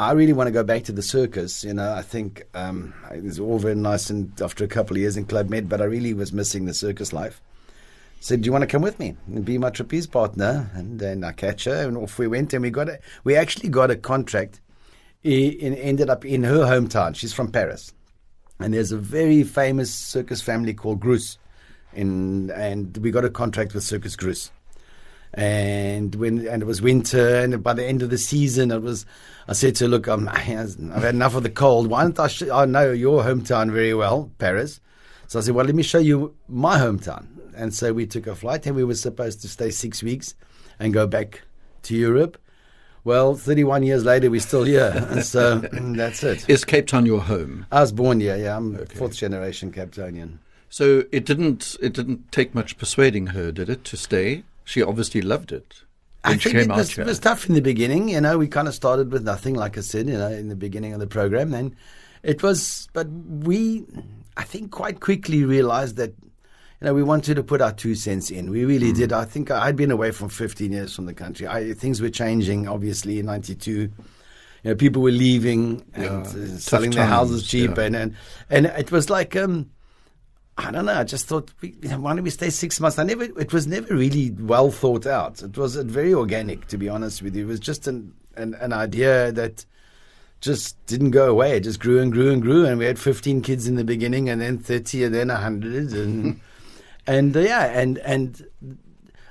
[0.00, 1.62] I really want to go back to the circus.
[1.62, 5.18] You know, I think um, was all very nice, and after a couple of years
[5.18, 7.42] in Club Med, but I really was missing the circus life."
[8.18, 11.22] Said, "Do you want to come with me and be my trapeze partner?" And then
[11.22, 13.96] I catch her, and off we went, and we got a, we actually got a
[13.96, 14.62] contract.
[15.22, 17.14] It ended up in her hometown.
[17.14, 17.92] She's from Paris.
[18.58, 21.36] And there's a very famous circus family called Gruss.
[21.92, 24.50] In, and we got a contract with Circus Gruss.
[25.32, 29.06] And when and it was winter, and by the end of the season, it was.
[29.46, 31.88] I said to her, "Look, I'm, I've had enough of the cold.
[31.88, 32.26] Why don't I?
[32.26, 34.80] Sh- I know your hometown very well, Paris.
[35.30, 37.28] So I said, well, let me show you my hometown.
[37.54, 40.34] And so we took a flight, and we were supposed to stay six weeks
[40.80, 41.42] and go back
[41.82, 42.36] to Europe.
[43.04, 44.92] Well, 31 years later, we're still here.
[45.10, 46.50] And so that's it.
[46.50, 47.64] Is Cape Town your home?
[47.70, 48.36] I was born here.
[48.36, 50.38] Yeah, I'm fourth generation Cape Townian.
[50.68, 51.76] So it didn't.
[51.80, 54.42] It didn't take much persuading her, did it, to stay?
[54.70, 55.82] She obviously loved it.
[56.22, 58.08] I she think came it was, it was tough in the beginning.
[58.10, 60.54] You know, we kind of started with nothing, like I said, you know, in the
[60.54, 61.50] beginning of the program.
[61.50, 61.74] Then
[62.22, 63.84] it was, but we,
[64.36, 68.30] I think, quite quickly realized that, you know, we wanted to put our two cents
[68.30, 68.50] in.
[68.50, 69.12] We really did.
[69.12, 71.48] I think I'd been away from 15 years from the country.
[71.48, 73.70] I, things were changing, obviously, in 92.
[73.72, 73.90] You
[74.62, 77.76] know, people were leaving and Yeah, uh, selling their houses cheap.
[77.76, 77.82] yeah.
[77.82, 78.14] And, and,
[78.50, 79.70] and it was like, um,
[80.66, 80.94] I don't know.
[80.94, 82.98] I just thought, we, why don't we stay six months?
[82.98, 83.24] I never.
[83.24, 85.42] It was never really well thought out.
[85.42, 87.44] It was very organic, to be honest with you.
[87.44, 89.64] It was just an an, an idea that
[90.40, 91.56] just didn't go away.
[91.56, 92.64] It just grew and grew and grew.
[92.66, 96.40] And we had 15 kids in the beginning, and then 30, and then 100, and
[97.06, 98.46] and uh, yeah, and and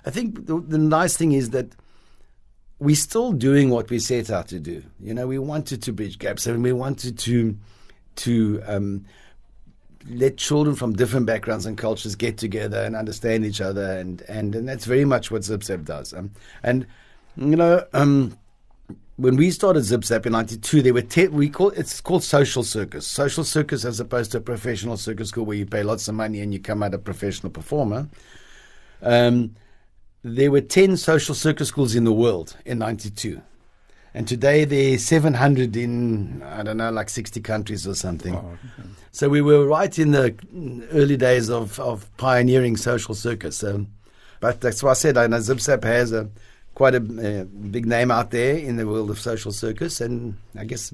[0.05, 1.75] I think the, the nice thing is that
[2.79, 4.81] we're still doing what we set out to do.
[4.99, 7.57] You know, we wanted to bridge gaps, and we wanted to
[8.17, 9.05] to um,
[10.09, 14.55] let children from different backgrounds and cultures get together and understand each other, and and,
[14.55, 16.13] and that's very much what Zip Zap does.
[16.13, 16.31] Um,
[16.63, 16.85] and
[17.37, 18.37] you know, um,
[19.17, 22.63] when we started Zip Zap in '92, there were ten, we call it's called social
[22.63, 23.05] circus.
[23.05, 26.41] Social circus, as opposed to a professional circus school where you pay lots of money
[26.41, 28.09] and you come out a professional performer.
[29.01, 29.55] Um,
[30.23, 33.41] there were 10 social circus schools in the world in 92.
[34.19, 38.37] And today there's 700 in, I don't know, like 60 countries or something.
[39.13, 40.35] So we were right in the
[40.91, 43.63] early days of, of pioneering social circus.
[43.63, 43.87] Um,
[44.41, 46.29] but that's why I said I know Zip Zap has a,
[46.75, 50.01] quite a, uh big name out there in the world of social circus.
[50.01, 50.93] And I guess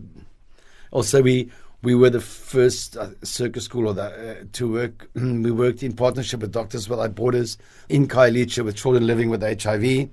[0.91, 1.49] also we
[1.81, 5.09] we were the first uh, circus school or the, uh, to work.
[5.15, 7.57] we worked in partnership with Doctors Without Borders
[7.89, 10.09] in Khayelitsha with children living with HIV.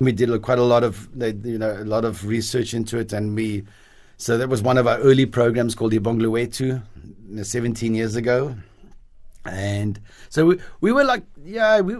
[0.00, 3.36] We did quite a lot of you know a lot of research into it, and
[3.36, 3.64] we
[4.16, 6.82] so that was one of our early programs called Ibongluetu,
[7.30, 8.54] you 17 years ago.
[9.46, 11.96] And so we, we were like, yeah, we,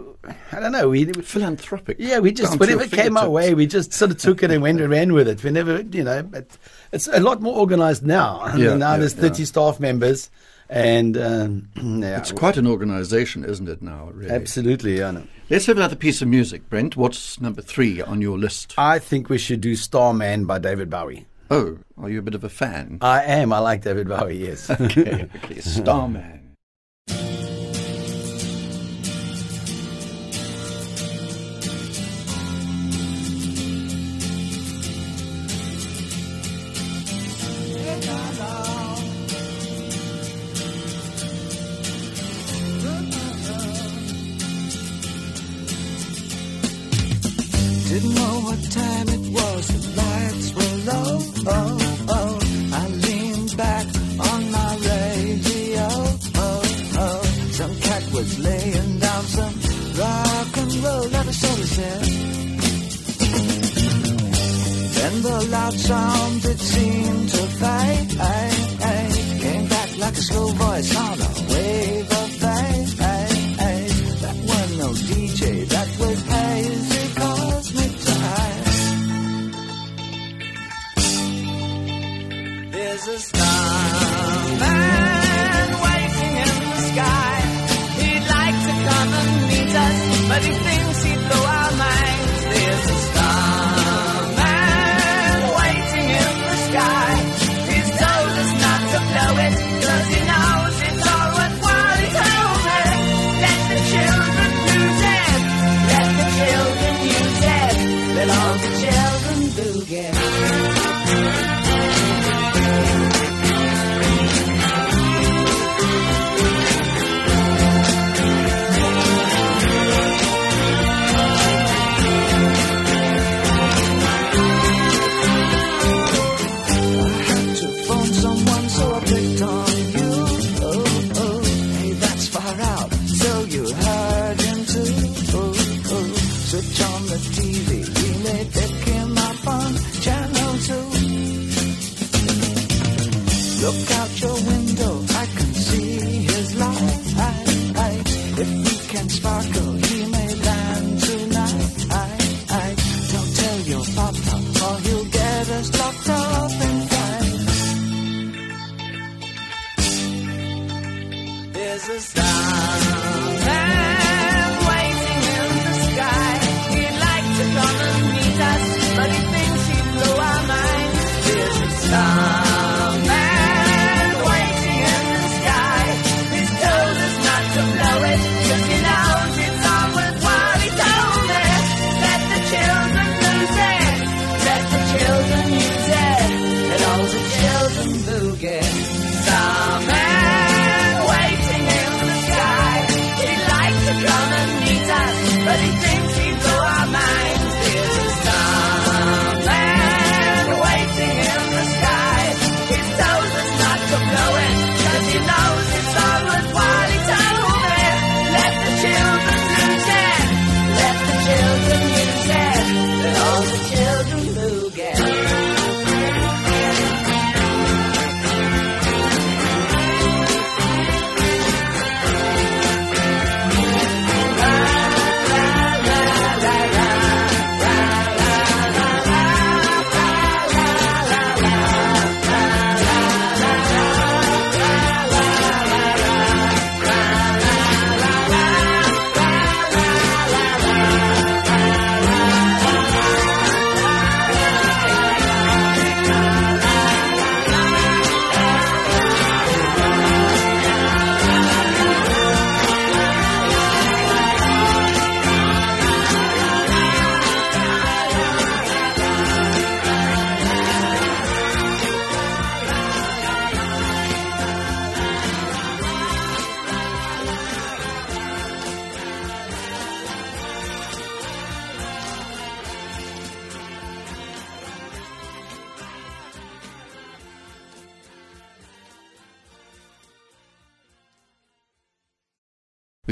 [0.51, 1.97] I don't know, we, Philanthropic.
[1.99, 4.43] yeah, we just Down to your whatever came our way, we just sort of took
[4.43, 5.43] it and went and ran with it.
[5.43, 6.45] We never, you know, but
[6.91, 8.55] it's a lot more organized now.
[8.55, 9.45] Yeah, now yeah, there's 30 yeah.
[9.45, 10.29] staff members,
[10.71, 11.67] and um,
[12.01, 14.31] yeah, It's quite an organization, isn't it, now, really?
[14.31, 14.97] absolutely.
[14.97, 15.23] Yeah, no.
[15.49, 16.95] Let's have another piece of music, Brent.
[16.95, 18.73] What's number three on your list?
[18.77, 21.25] I think we should do Starman by David Bowie.
[21.51, 22.97] Oh, are you a bit of a fan?
[23.01, 23.51] I am.
[23.51, 24.37] I like David Bowie.
[24.37, 24.69] Yes.
[24.81, 25.59] okay, okay.
[25.59, 26.40] Starman.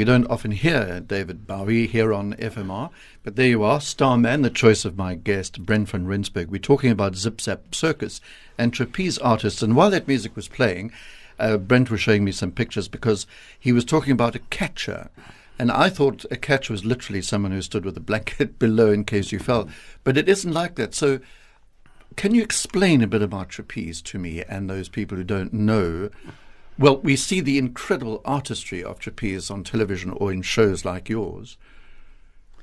[0.10, 2.89] Don't often hear David Bowie here on FMR,
[3.22, 6.50] but there you are, Starman, the choice of my guest, Brent van Rensburg.
[6.50, 8.19] We're talking about Zip Zap Circus
[8.58, 9.62] and trapeze artists.
[9.62, 10.91] And while that music was playing,
[11.38, 13.28] uh, Brent was showing me some pictures because
[13.60, 15.12] he was talking about a catcher.
[15.60, 19.06] And I thought a catcher was literally someone who stood with a blanket below in
[19.06, 19.69] case you fell.
[20.04, 20.96] But it isn't like that.
[20.96, 21.19] So,
[22.15, 26.10] can you explain a bit about trapeze to me and those people who don't know?
[26.80, 31.58] Well, we see the incredible artistry of trapeze on television or in shows like yours,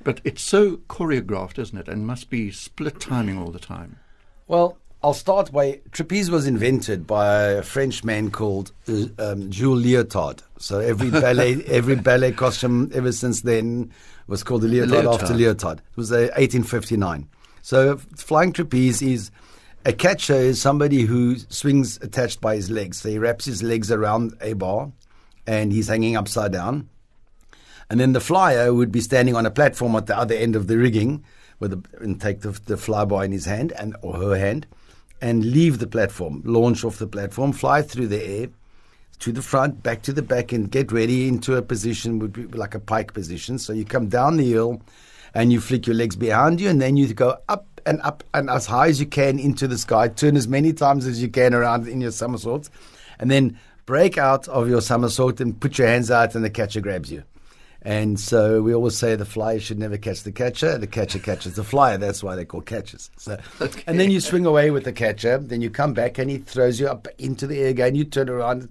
[0.03, 1.87] but it's so choreographed, isn't it?
[1.87, 3.99] And must be split timing all the time.
[4.47, 9.85] Well, I'll start by trapeze was invented by a French man called uh, um, Jules
[9.85, 10.41] Leotard.
[10.57, 13.91] So every ballet, every ballet costume ever since then
[14.25, 15.21] was called the leotard, leotard.
[15.21, 15.77] after leotard.
[15.77, 17.29] It was uh, 1859.
[17.61, 19.29] So flying trapeze is
[19.87, 22.99] a catcher is somebody who swings attached by his legs.
[22.99, 24.91] So he wraps his legs around a bar,
[25.47, 26.89] and he's hanging upside down.
[27.89, 30.67] And then the flyer would be standing on a platform at the other end of
[30.67, 31.23] the rigging,
[31.61, 34.67] with the, and take the, the flybar in his hand and or her hand,
[35.21, 38.49] and leave the platform, launch off the platform, fly through the air
[39.19, 42.43] to the front, back to the back, and get ready into a position would be
[42.47, 43.57] like a pike position.
[43.57, 44.81] So you come down the hill,
[45.33, 48.49] and you flick your legs behind you, and then you go up and up and
[48.49, 50.07] as high as you can into the sky.
[50.09, 52.69] Turn as many times as you can around in your somersaults,
[53.17, 56.81] and then break out of your somersault and put your hands out, and the catcher
[56.81, 57.23] grabs you.
[57.81, 60.77] And so we always say the flyer should never catch the catcher.
[60.77, 61.97] The catcher catches the flyer.
[61.97, 63.09] That's why they call called catchers.
[63.17, 63.39] So,
[63.85, 65.37] and then you swing away with the catcher.
[65.37, 67.95] Then you come back and he throws you up into the air again.
[67.95, 68.67] You turn around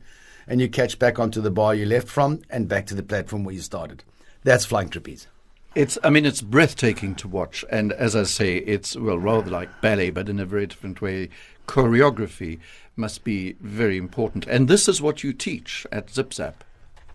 [0.46, 3.44] and you catch back onto the bar you left from and back to the platform
[3.44, 4.04] where you started.
[4.44, 5.28] That's flying trapeze.
[5.76, 9.82] It's, I mean, it's breathtaking to watch, and as I say, it's well rather like
[9.82, 11.28] ballet, but in a very different way.
[11.68, 12.60] Choreography
[12.96, 16.64] must be very important, and this is what you teach at Zip Zap.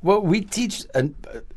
[0.04, 1.10] Well, we teach a,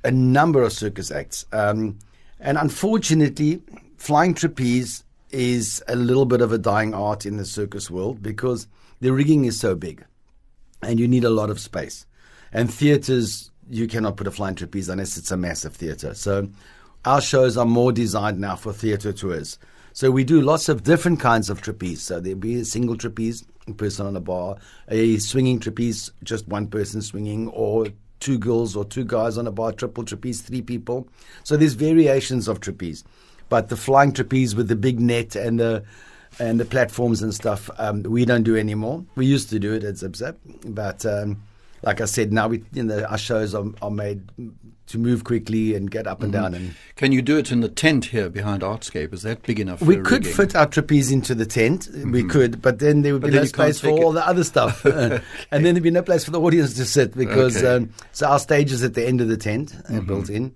[0.02, 1.44] a number of circus acts.
[1.52, 1.98] Um,
[2.40, 3.60] and unfortunately,
[3.98, 8.66] flying trapeze is a little bit of a dying art in the circus world because
[9.00, 10.02] the rigging is so big
[10.82, 12.06] and you need a lot of space.
[12.50, 16.14] And theatres, you cannot put a flying trapeze unless it's a massive theatre.
[16.14, 16.48] So
[17.04, 19.58] our shows are more designed now for theatre tours.
[19.92, 22.02] So we do lots of different kinds of trapeze.
[22.02, 24.56] So there'll be a single trapeze, a person on a bar,
[24.88, 27.86] a swinging trapeze, just one person swinging, or
[28.20, 31.08] two girls or two guys on a bar, triple trapeze, three people.
[31.44, 33.04] So there's variations of trapeze.
[33.48, 35.84] But the flying trapeze with the big net and the
[36.40, 39.04] and the platforms and stuff, um, we don't do anymore.
[39.14, 40.36] We used to do it at Zip Zap,
[40.66, 41.40] but um,
[41.82, 44.22] like I said, now we you know, our shows are, are made
[44.86, 46.52] to move quickly and get up and down.
[46.54, 49.12] And Can you do it in the tent here behind Artscape?
[49.14, 49.80] Is that big enough?
[49.80, 50.32] we could rigging?
[50.32, 51.88] fit our trapeze into the tent.
[52.04, 54.14] We could, but then there would But be no space for all it.
[54.14, 57.56] the other stuff, and then there'd be no place for the audience to sit because
[57.56, 57.66] Okay.
[57.84, 60.54] um, so our stage is at the end of the tent, uh, built in.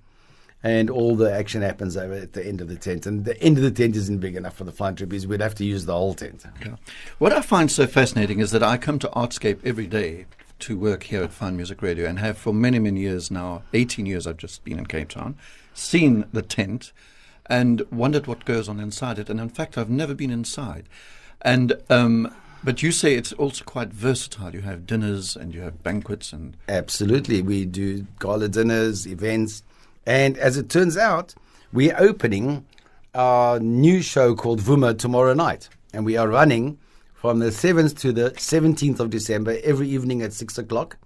[0.60, 3.58] And all the action happens over at the end of the tent, and the end
[3.58, 5.24] of the tent isn't big enough for the flying trapeze.
[5.24, 6.44] We'd have to use the whole tent.
[6.60, 6.74] Yeah.
[7.18, 10.26] What I find so fascinating is that I come to Artscape every day
[10.60, 14.06] to work here at Fine Music Radio and have for many, many years now, 18
[14.06, 15.36] years I've just been in Cape Town,
[15.74, 16.92] seen the tent
[17.46, 19.30] and wondered what goes on inside it.
[19.30, 20.88] And in fact, I've never been inside.
[21.42, 24.54] And, um, but you say it's also quite versatile.
[24.54, 27.40] You have dinners and you have banquets and Absolutely.
[27.42, 29.62] We do gala dinners, events.
[30.06, 31.34] And as it turns out,
[31.72, 32.66] we're opening
[33.14, 35.68] our new show called Vuma tomorrow night.
[35.92, 36.78] And we are running
[37.20, 40.96] from the 7th to the 17th of December every evening at 6 o'clock.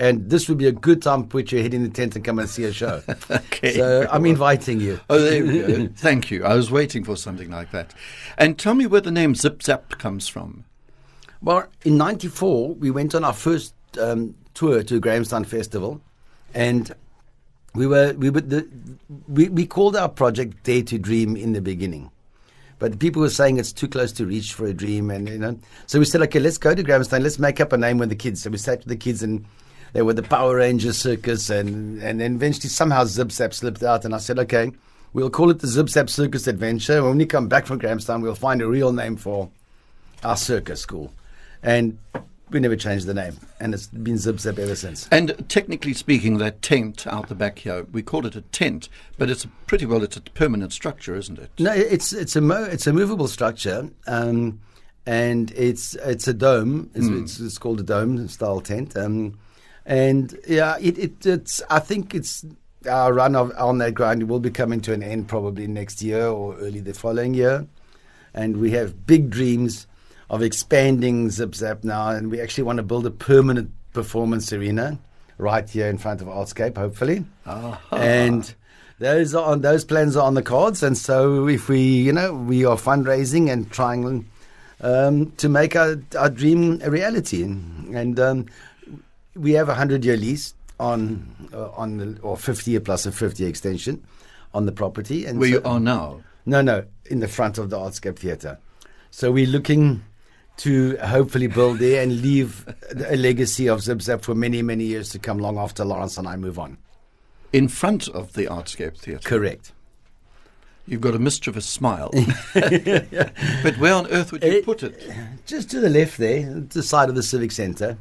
[0.00, 2.24] And this would be a good time to put your head in the tent and
[2.24, 3.02] come and see a show.
[3.30, 3.74] Okay.
[3.74, 5.00] So I'm inviting you.
[5.10, 5.88] Oh, there we go.
[5.96, 6.44] Thank you.
[6.44, 7.92] I was waiting for something like that.
[8.36, 10.64] And tell me where the name Zip Zap comes from.
[11.42, 16.00] Well, in '94, we went on our first um, tour to Grahamstown Festival,
[16.54, 16.94] and
[17.74, 18.68] we were we were the,
[19.26, 22.10] we we called our project Dare to Dream in the beginning,
[22.78, 25.58] but people were saying it's too close to reach for a dream, and you know,
[25.86, 28.16] so we said, okay, let's go to Grahamstown, let's make up a name with the
[28.16, 28.42] kids.
[28.42, 29.44] So we sat with the kids and.
[29.94, 34.04] They were the Power Rangers Circus, and, and then eventually somehow Zip Zap slipped out,
[34.04, 34.70] and I said, okay,
[35.14, 37.02] we'll call it the Zip Zap Circus Adventure.
[37.02, 39.48] When we come back from Grahamstown, we'll find a real name for
[40.22, 41.10] our circus school.
[41.62, 41.96] And
[42.50, 43.36] we never changed the name.
[43.60, 45.08] And it's been Zip Zap ever since.
[45.10, 49.30] And technically speaking, that tent out the back here, we call it a tent, but
[49.30, 51.50] it's pretty well it's a permanent structure, isn't it?
[51.58, 54.60] No, it's it's a mo- it's a movable structure, um,
[55.06, 56.90] and it's it's a dome.
[56.94, 58.96] It's, it's, it's called a dome style tent.
[58.96, 59.38] Um,
[59.84, 62.44] and yeah, it, it it's I think it's
[62.88, 66.28] our run of, on that ground will be coming to an end probably next year
[66.28, 67.66] or early the following year,
[68.34, 69.87] and we have big dreams
[70.30, 74.98] of expanding Zip Zap now, and we actually want to build a permanent performance arena
[75.38, 77.24] right here in front of Artscape, hopefully.
[77.92, 78.54] And
[78.98, 82.34] those are on those plans are on the cards, and so if we, you know,
[82.34, 84.28] we are fundraising and trying
[84.80, 88.46] um, to make our, our dream a reality, and um,
[89.34, 93.12] we have a hundred year lease on uh, on the, or fifty year plus a
[93.12, 94.04] fifty year extension
[94.52, 96.20] on the property, and Where so- you are now.
[96.44, 98.58] no, no, in the front of the Artscape Theatre.
[99.10, 100.02] So we're looking
[100.58, 102.66] to hopefully build there and leave
[103.06, 106.26] a legacy of Zip Zap for many, many years to come long after Lawrence and
[106.28, 106.78] I move on.
[107.52, 109.26] In front of the Artscape Theatre.
[109.26, 109.72] Correct.
[110.86, 112.10] You've got a mischievous smile.
[112.54, 115.00] but where on earth would you It- put it?
[115.46, 117.96] Just to the left there, the side of the Civic Centre.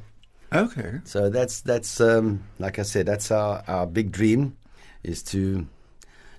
[0.53, 0.99] Okay.
[1.03, 4.55] So that's that's um, like I said, that's our, our big dream
[5.03, 5.67] is to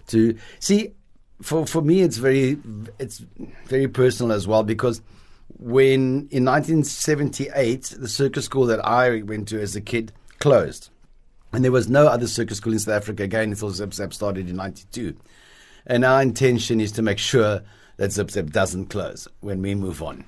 [0.08, 0.94] to see
[1.42, 2.58] for for me it's very
[2.98, 3.22] it's
[3.66, 5.02] very personal as well because
[5.56, 10.90] when in 1978 the circus school that I went to as a kid closed
[11.52, 14.48] and there was no other circus school in South Africa again until Zip Zap started
[14.48, 15.16] in 92
[15.86, 17.62] and our intention is to make sure
[17.96, 20.24] that Zip Zap doesn't close when we move on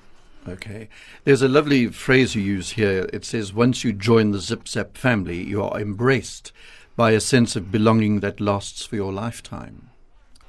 [0.47, 0.89] Okay.
[1.23, 3.07] There's a lovely phrase you use here.
[3.13, 6.51] It says, once you join the Zip Zap family, you are embraced
[6.95, 9.90] by a sense of belonging that lasts for your lifetime.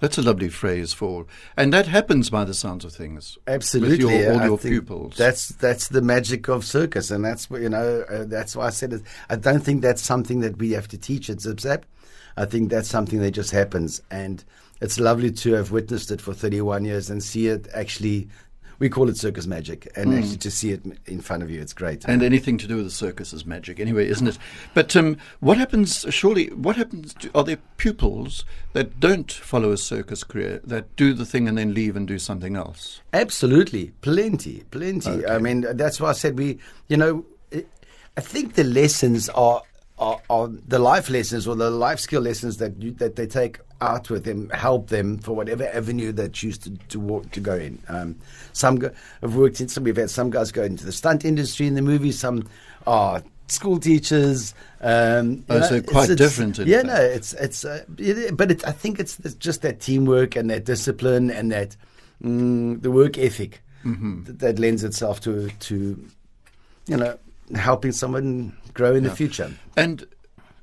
[0.03, 1.27] That's a lovely phrase for,
[1.57, 3.39] and that happens by the sounds of things.
[3.47, 5.17] Absolutely, with your, all I your pupils.
[5.17, 8.05] That's that's the magic of circus, and that's what you know.
[8.11, 9.03] Uh, that's why I said it.
[9.31, 11.85] I don't think that's something that we have to teach at ZipZap.
[12.37, 14.43] I think that's something that just happens, and
[14.81, 18.29] it's lovely to have witnessed it for 31 years and see it actually.
[18.83, 21.73] We call it circus magic, and actually to see it in front of you, it's
[21.73, 22.05] great.
[22.05, 24.39] and anything to do with the circus is magic, anyway, isn't it?
[24.75, 26.05] But um, what happens?
[26.11, 27.15] Surely, what happens?
[27.15, 31.57] To, are there pupils that don't follow a circus career that do the thing and
[31.57, 33.01] then leave and do something else?
[33.13, 35.11] Absolutely, plenty, plenty.
[35.11, 35.33] Okay.
[35.33, 36.59] I mean, that's why I said we.
[36.89, 37.25] You know,
[38.17, 39.63] I think the lessons are,
[40.03, 43.55] are are the life lessons or the life skill lessons that you, that they take
[43.81, 47.55] out with them help them for whatever avenue they choose to to, walk, to go
[47.67, 47.79] in.
[47.89, 48.17] Um,
[48.53, 48.91] some go,
[49.23, 49.69] have worked in.
[49.69, 52.19] Some we've had some guys go into the stunt industry in the movies.
[52.19, 52.39] Some
[52.87, 54.55] are school teachers.
[54.81, 56.87] Um, Oh, know, so it's- quite it's- different in Yeah, fact.
[56.89, 57.65] no, it's it's.
[57.65, 61.53] Uh, it, but it, I think it's, it's just that teamwork and that discipline and
[61.53, 61.77] that
[62.23, 64.25] mm, the work ethic Mm-hmm.
[64.25, 65.75] that, that lends itself to to
[66.87, 67.19] you know
[67.55, 69.53] helping someone grow in the future.
[69.77, 70.07] And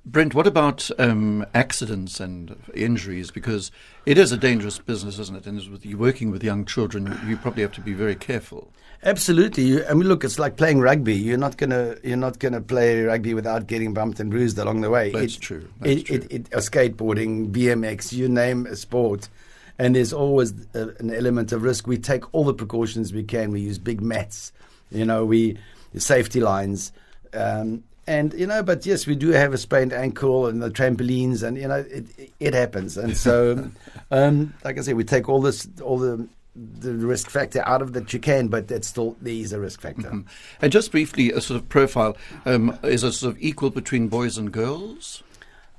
[0.05, 3.32] Brent, what about um, accidents and injuries?
[3.32, 3.71] Because
[4.05, 5.45] it is a dangerous business, isn't it?
[5.45, 8.71] And with you working with young children, you probably have to be very careful.
[9.03, 9.63] Absolutely.
[9.63, 11.15] You, I mean, look, it's like playing rugby.
[11.15, 14.89] You're not gonna you're not gonna play rugby without getting bumped and bruised along the
[14.89, 15.11] way.
[15.11, 15.69] That's It- true.
[15.80, 16.15] That's it, true.
[16.15, 19.30] It, it, uh, skateboarding, BMX, you name a sport,
[19.77, 21.88] and there's always a, an element of risk.
[21.88, 23.51] We take all the precautions we can.
[23.51, 24.51] We use big mats,
[24.91, 25.57] you know, we
[25.97, 26.91] safety lines.
[27.33, 31.43] Um, and you know, but yes, we do have a sprained ankle and the trampolines,
[31.43, 32.05] and you know, it
[32.39, 32.97] it happens.
[32.97, 33.69] And so,
[34.11, 37.93] um, like I said, we take all this, all the the risk factor out of
[37.93, 40.09] that you can, but that's still there is a risk factor.
[40.09, 40.21] Mm-hmm.
[40.61, 44.37] And just briefly, a sort of profile um, is it sort of equal between boys
[44.37, 45.23] and girls?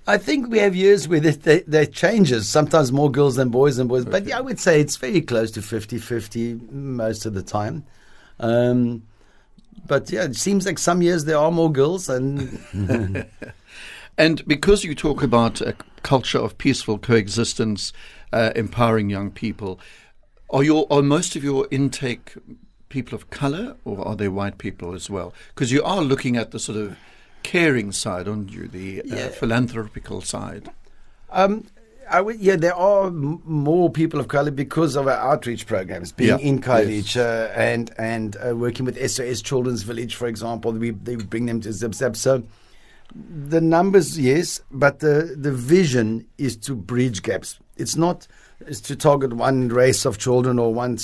[0.06, 2.48] I think we have years where that changes.
[2.48, 5.50] Sometimes more girls than boys and boys, but yeah, I would say it's very close
[5.52, 7.84] to 50-50 most of the time.
[8.40, 9.02] Um,
[9.86, 12.58] but yeah, it seems like some years there are more girls, and
[14.18, 17.92] And because you talk about a culture of peaceful coexistence,
[18.32, 19.80] uh, empowering young people,
[20.50, 22.34] are your are most of your intake
[22.90, 25.32] people of color, or are they white people as well?
[25.54, 26.98] Because you are looking at the sort of
[27.42, 28.68] caring side, aren't you?
[28.68, 29.28] The uh, Yeah.
[29.28, 30.68] philanthropical side.
[31.30, 31.66] Um,
[32.10, 36.12] I would, yeah, there are m- more people of color because of our outreach programs,
[36.12, 40.72] being Yeah, in college uh, and and uh, working with SOS Children's Village, for example.
[40.72, 42.16] We they bring them to Zip Zap.
[42.16, 42.42] So
[43.14, 47.58] the numbers, yes, but the the vision is to bridge gaps.
[47.76, 48.26] It's not
[48.66, 50.98] is to target one race of children or one.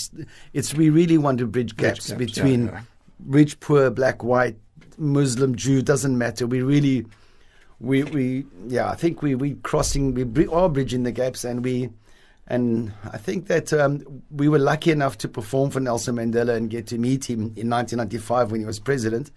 [0.52, 2.80] It's we really want to bridge Bridge gaps, gaps, between yeah, yeah.
[3.26, 4.57] rich, poor, black, white,
[4.98, 5.82] Muslim, Jew.
[5.82, 6.46] Doesn't matter.
[6.46, 7.07] We really
[7.81, 11.91] we we yeah I think we we crossing we are bridging the gaps and we
[12.49, 16.70] and I think that um, we were lucky enough to perform for Nelson Mandela and
[16.70, 19.33] get to meet him in 1995 when he was president.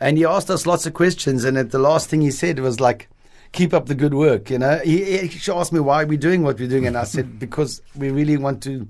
[0.00, 2.78] And he asked us lots of questions and at the last thing he said was
[2.78, 3.08] like
[3.52, 4.78] keep up the good work you know?
[4.84, 8.10] He, he asked me why we're doing what we're doing and I said because we
[8.10, 8.86] really want to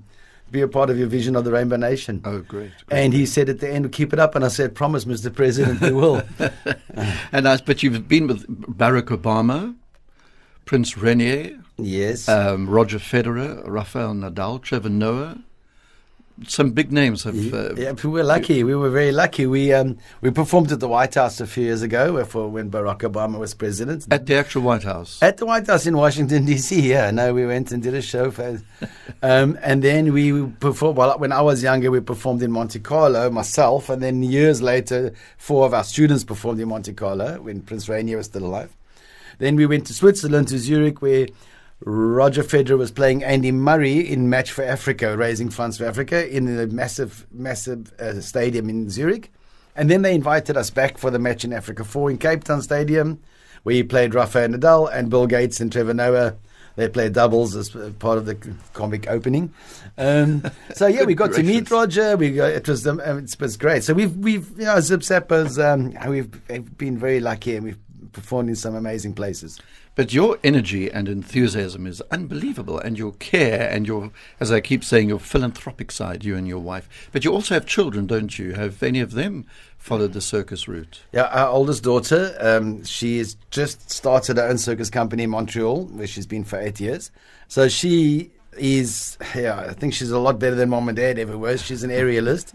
[0.51, 2.71] be a part of your vision of the Rainbow Nation Oh, great!
[2.89, 5.33] and he said at the end keep it up and I said promise Mr.
[5.33, 6.21] President we will
[7.31, 9.75] And I, but you've been with Barack Obama,
[10.65, 15.39] Prince Rainier, yes um, Roger Federer, Rafael Nadal, Trevor Noah.
[16.45, 17.35] Some big names have.
[17.53, 18.63] Uh, Yeah, we were lucky.
[18.63, 19.47] We were very lucky.
[19.47, 22.99] We um, we performed at the White House a few years ago, for when Barack
[22.99, 24.05] Obama was president.
[24.11, 25.21] At the actual White House.
[25.23, 26.79] At the White House in Washington D.C.
[26.79, 28.61] Yeah, no, we went and did a show for,
[29.23, 30.97] um, and then we performed.
[30.97, 35.13] Well, when I was younger, we performed in Monte Carlo myself, and then years later,
[35.37, 38.71] four of our students performed in Monte Carlo when Prince Rainier was still alive.
[39.39, 41.27] Then we went to Switzerland to Zurich, where
[41.81, 46.47] Roger Federer was playing Andy Murray in Match for Africa, raising funds for Africa in
[46.59, 49.31] a massive, massive uh, stadium in Zurich.
[49.75, 52.63] And then they invited us back for the match in Africa 4 in Cape Town
[52.63, 53.21] Stadium,
[53.61, 56.35] where he played Rafael Nadal and Bill Gates and Trevor Noah.
[56.77, 58.35] They played doubles as uh, part of the
[58.73, 59.53] comic opening.
[59.97, 61.69] Um, so yeah, we got to meet.
[61.71, 62.17] Roger.
[62.17, 63.83] We got, it was um, it was great.
[63.83, 67.79] So we've we've you know Zip Zappers, um, we've been very lucky and we've
[68.11, 69.59] performed in some amazing places.
[69.97, 74.83] But your energy and enthusiasm is unbelievable, and your care and your, as I keep
[74.83, 77.09] saying, your philanthropic side, you and your wife.
[77.11, 78.53] But you also have children, don't you?
[78.53, 79.47] Have any of them
[79.79, 81.01] followed the circus route?
[81.11, 85.85] Yeah, our oldest daughter, um, she has just started her own circus company in Montreal,
[85.85, 87.09] where she's been for eight years.
[87.47, 91.39] So she is, yeah, I think she's a lot better than mom and dad ever
[91.39, 91.63] was.
[91.63, 92.53] She's an aerialist,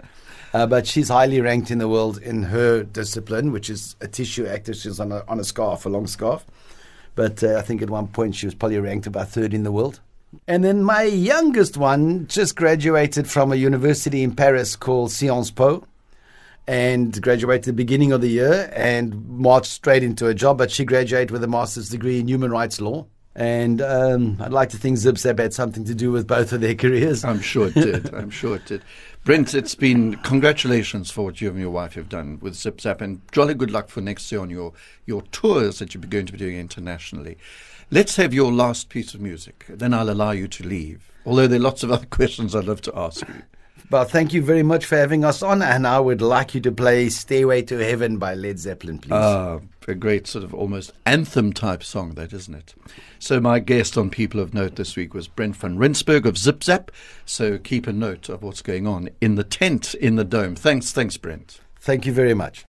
[0.55, 4.47] uh, but she's highly ranked in the world in her discipline, which is a tissue
[4.47, 4.75] actor.
[4.75, 6.47] She's on a, on a scarf, a long scarf.
[7.15, 9.73] But uh, I think at one point she was probably ranked about third in the
[9.73, 10.01] world.
[10.49, 15.85] And then my youngest one just graduated from a university in Paris called Sciences Po
[16.67, 20.59] and graduated at the beginning of the year and marched straight into a job.
[20.59, 23.07] But she graduated with a master's degree in human rights law.
[23.35, 26.61] And um, I'd like to think Zip Zap had something to do with both of
[26.61, 27.25] their careers.
[27.25, 28.15] I'm sure it did.
[28.15, 28.83] I'm sure it did.
[29.25, 33.01] Brent, it's been congratulations for what you and your wife have done with Zip Zap,
[33.01, 34.73] and jolly good luck for next year on your,
[35.07, 37.39] your tours that you're going to be doing internationally.
[37.91, 41.11] Let's have your last piece of music, then I'll allow you to leave.
[41.25, 43.43] Although there are lots of other questions I'd love to ask you.
[43.91, 46.73] Well, thank you very much for having us on, and I would like you to
[46.73, 49.13] play Stairway to Heaven by Led Zeppelin, please.
[49.13, 49.61] Ah,
[49.91, 52.75] a great sort of almost anthem type song, that isn't it?
[53.19, 56.63] So, my guest on People of Note this week was Brent van Rensburg of Zip
[56.63, 56.91] Zap.
[57.25, 60.55] So, keep a note of what's going on in the tent in the dome.
[60.55, 61.61] Thanks, thanks, Brent.
[61.77, 62.65] Thank you very much.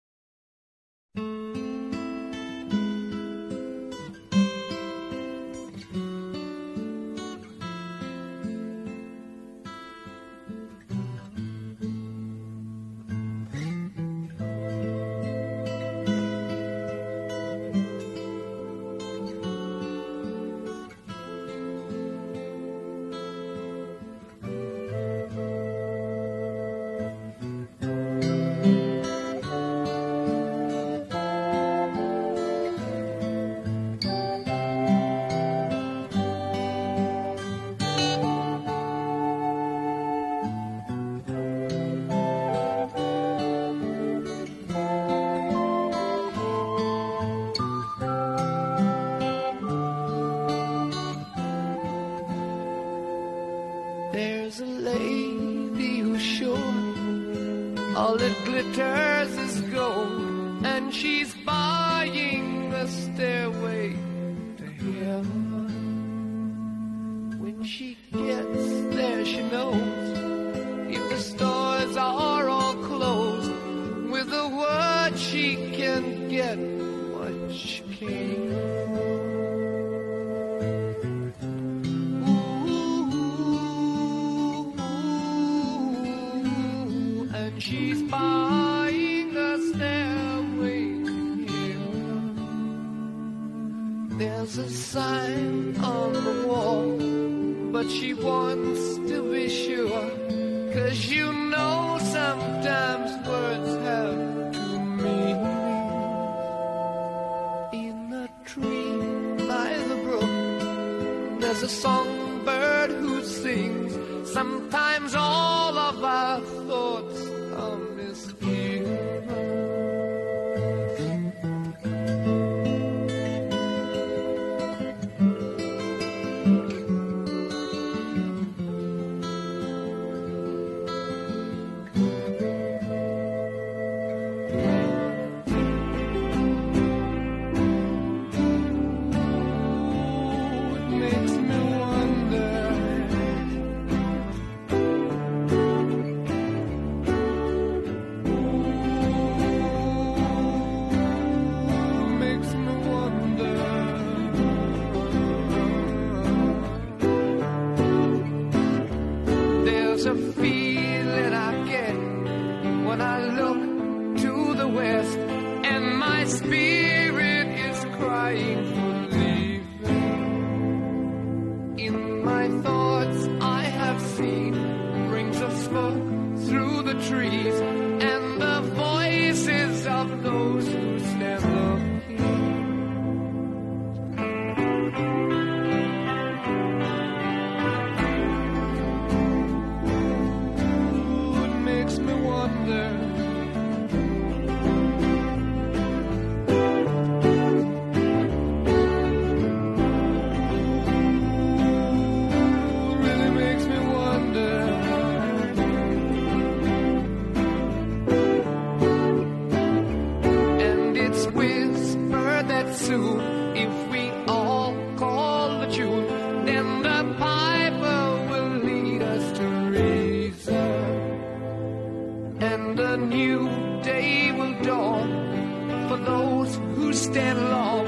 [226.75, 227.87] Who stand long,